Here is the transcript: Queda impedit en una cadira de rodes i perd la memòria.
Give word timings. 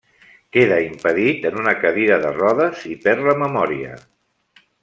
Queda 0.55 0.79
impedit 0.85 1.45
en 1.51 1.59
una 1.65 1.75
cadira 1.83 2.19
de 2.25 2.33
rodes 2.39 2.83
i 2.95 2.97
perd 3.07 3.25
la 3.31 3.39
memòria. 3.47 3.93